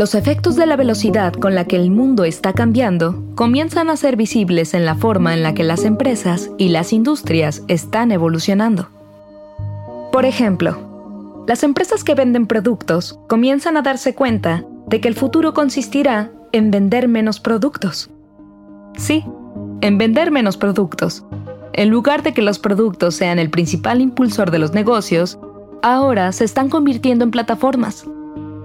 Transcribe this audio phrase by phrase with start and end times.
[0.00, 4.16] Los efectos de la velocidad con la que el mundo está cambiando comienzan a ser
[4.16, 8.88] visibles en la forma en la que las empresas y las industrias están evolucionando.
[10.10, 15.52] Por ejemplo, las empresas que venden productos comienzan a darse cuenta de que el futuro
[15.52, 18.08] consistirá en vender menos productos.
[18.96, 19.22] Sí,
[19.82, 21.26] en vender menos productos.
[21.74, 25.38] En lugar de que los productos sean el principal impulsor de los negocios,
[25.82, 28.06] ahora se están convirtiendo en plataformas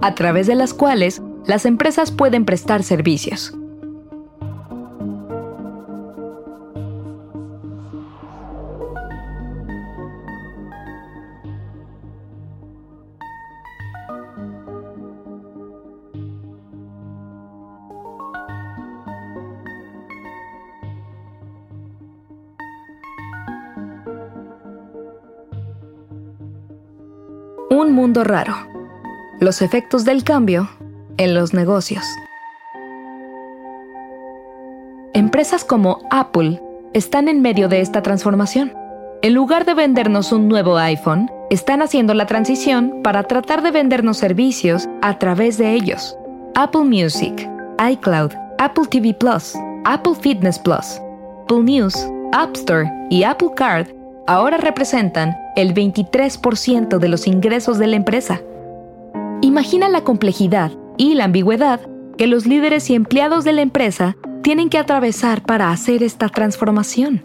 [0.02, 3.54] a través de las cuales las empresas pueden prestar servicios.
[27.68, 28.56] Un mundo raro
[29.38, 30.68] los efectos del cambio
[31.18, 32.04] en los negocios.
[35.14, 36.60] Empresas como Apple
[36.92, 38.72] están en medio de esta transformación.
[39.22, 44.18] En lugar de vendernos un nuevo iPhone, están haciendo la transición para tratar de vendernos
[44.18, 46.16] servicios a través de ellos.
[46.54, 47.48] Apple Music,
[47.90, 51.00] iCloud, Apple TV Plus, Apple Fitness Plus,
[51.44, 51.96] Apple News,
[52.32, 53.88] App Store y Apple Card
[54.26, 58.40] ahora representan el 23% de los ingresos de la empresa
[59.42, 61.80] Imagina la complejidad y la ambigüedad
[62.16, 67.22] que los líderes y empleados de la empresa tienen que atravesar para hacer esta transformación.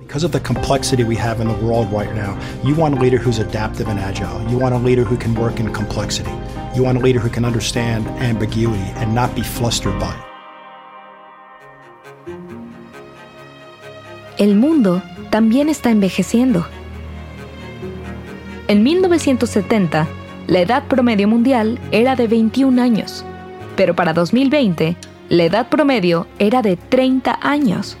[0.00, 3.18] Because of the complexity we have in the world right now, you want a leader
[3.18, 4.40] who's adaptive and agile.
[4.50, 6.30] You want a leader who can work in complexity.
[6.74, 10.28] You want a leader who can understand ambiguity and not be flustered by it.
[14.38, 16.64] El mundo también está envejeciendo.
[18.68, 20.06] En 1970,
[20.48, 23.24] la edad promedio mundial era de 21 años,
[23.76, 24.96] pero para 2020
[25.28, 27.98] la edad promedio era de 30 años.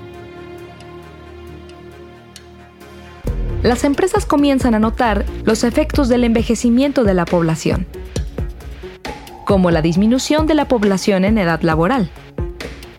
[3.62, 7.86] Las empresas comienzan a notar los efectos del envejecimiento de la población,
[9.44, 12.08] como la disminución de la población en edad laboral,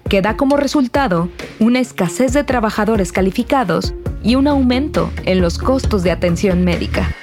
[0.10, 1.30] que da como resultado
[1.60, 7.16] una escasez de trabajadores calificados y un aumento en los costos de atención médica.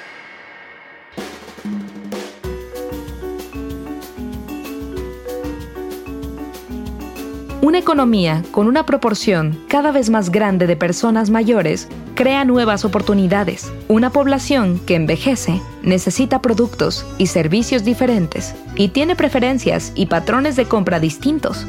[7.62, 13.72] Una economía con una proporción cada vez más grande de personas mayores crea nuevas oportunidades.
[13.89, 20.67] Una población que envejece necesita productos y servicios diferentes y tiene preferencias y patrones de
[20.67, 21.67] compra distintos.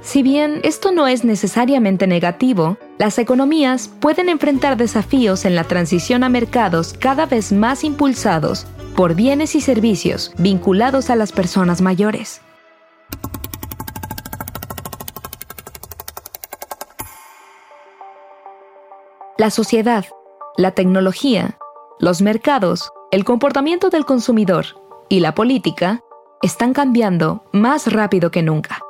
[0.00, 6.24] Si bien esto no es necesariamente negativo, las economías pueden enfrentar desafíos en la transición
[6.24, 12.40] a mercados cada vez más impulsados por bienes y servicios vinculados a las personas mayores.
[19.40, 20.04] La sociedad,
[20.58, 21.56] la tecnología,
[21.98, 24.66] los mercados, el comportamiento del consumidor
[25.08, 26.02] y la política
[26.42, 28.80] están cambiando más rápido que nunca.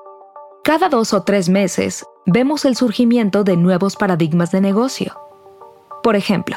[0.64, 5.20] Cada dos o tres meses vemos el surgimiento de nuevos paradigmas de negocio.
[6.02, 6.56] Por ejemplo,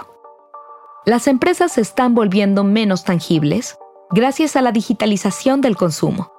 [1.06, 3.78] las empresas se están volviendo menos tangibles
[4.10, 6.33] gracias a la digitalización del consumo.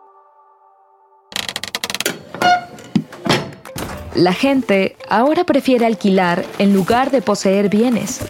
[4.15, 8.21] La gente ahora prefiere alquilar en lugar de poseer bienes.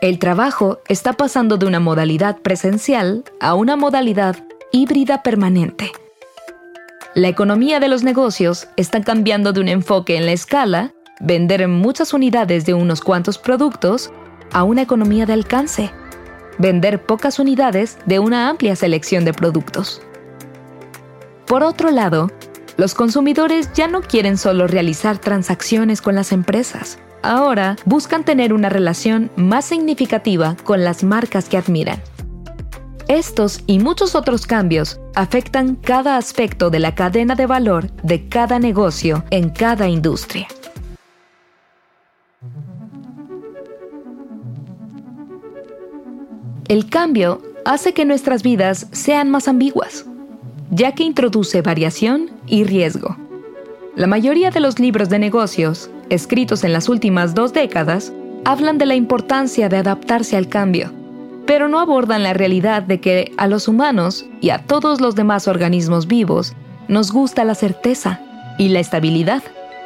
[0.00, 4.36] El trabajo está pasando de una modalidad presencial a una modalidad
[4.72, 5.92] híbrida permanente.
[7.14, 12.12] La economía de los negocios está cambiando de un enfoque en la escala, vender muchas
[12.12, 14.10] unidades de unos cuantos productos,
[14.52, 15.92] a una economía de alcance,
[16.58, 20.02] vender pocas unidades de una amplia selección de productos.
[21.46, 22.30] Por otro lado,
[22.76, 26.98] los consumidores ya no quieren solo realizar transacciones con las empresas.
[27.22, 32.00] Ahora buscan tener una relación más significativa con las marcas que admiran.
[33.08, 38.58] Estos y muchos otros cambios afectan cada aspecto de la cadena de valor de cada
[38.58, 40.48] negocio en cada industria.
[46.68, 50.04] El cambio hace que nuestras vidas sean más ambiguas
[50.70, 53.16] ya que introduce variación y riesgo.
[53.94, 58.12] La mayoría de los libros de negocios, escritos en las últimas dos décadas,
[58.44, 60.92] hablan de la importancia de adaptarse al cambio,
[61.46, 65.48] pero no abordan la realidad de que a los humanos y a todos los demás
[65.48, 66.54] organismos vivos
[66.88, 68.20] nos gusta la certeza
[68.58, 69.42] y la estabilidad,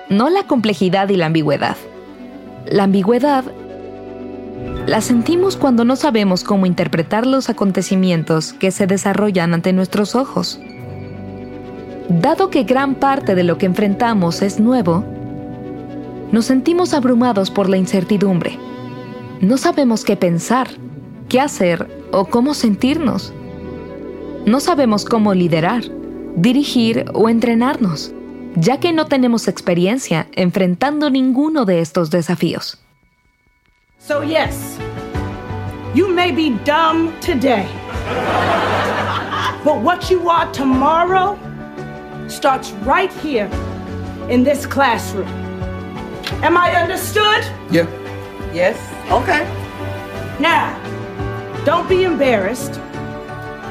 [0.09, 1.77] no la complejidad y la ambigüedad.
[2.67, 3.45] La ambigüedad
[4.87, 10.61] La sentimos cuando no sabemos cómo interpretar los acontecimientos que se desarrollan ante nuestros ojos.
[12.11, 15.05] Dado que gran parte de lo que enfrentamos es nuevo,
[16.33, 18.59] nos sentimos abrumados por la incertidumbre.
[19.41, 20.67] No sabemos qué pensar,
[21.29, 23.33] qué hacer o cómo sentirnos.
[24.45, 25.85] No sabemos cómo liderar,
[26.35, 28.13] dirigir o entrenarnos,
[28.57, 32.83] ya que no tenemos experiencia enfrentando ninguno de estos desafíos.
[34.01, 34.79] So, yes,
[35.95, 37.67] you may be dumb today.
[39.63, 41.37] But what you are tomorrow
[42.31, 43.49] starts right here
[44.29, 45.29] in this classroom.
[46.43, 47.45] Am I understood?
[47.71, 47.87] Yeah.
[48.53, 48.77] Yes.
[49.11, 49.45] Okay.
[50.39, 50.75] Now,
[51.65, 52.81] don't be embarrassed.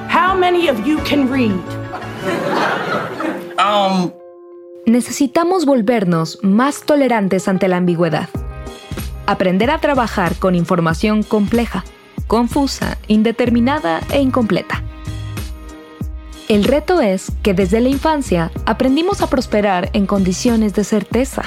[0.07, 1.59] How many of you can read?
[3.57, 4.11] Um,
[4.85, 8.29] Necesitamos volvernos más tolerantes ante la ambigüedad
[9.29, 11.83] aprender a trabajar con información compleja,
[12.25, 14.83] confusa, indeterminada e incompleta.
[16.49, 21.43] El reto es que desde la infancia aprendimos a prosperar en condiciones de certeza.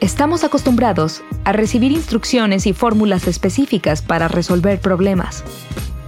[0.00, 5.42] Estamos acostumbrados a recibir instrucciones y fórmulas específicas para resolver problemas,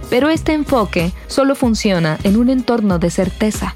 [0.09, 3.75] pero este enfoque solo funciona en un entorno de certeza,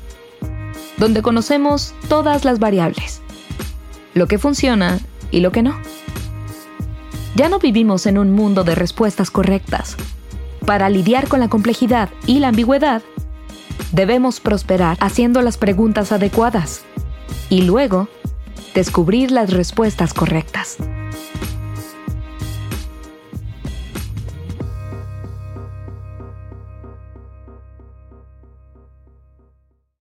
[0.95, 3.21] donde conocemos todas las variables,
[4.13, 5.77] lo que funciona y lo que no.
[7.35, 9.97] Ya no vivimos en un mundo de respuestas correctas.
[10.65, 13.01] Para lidiar con la complejidad y la ambigüedad,
[13.91, 16.83] debemos prosperar haciendo las preguntas adecuadas
[17.49, 18.07] y luego
[18.73, 20.77] descubrir las respuestas correctas.